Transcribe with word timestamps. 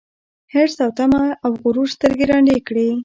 حرص 0.51 0.77
او 0.85 0.91
تمه 0.97 1.23
او 1.45 1.51
غرور 1.63 1.87
سترګي 1.95 2.25
ړندې 2.31 2.57
کړي 2.67 2.89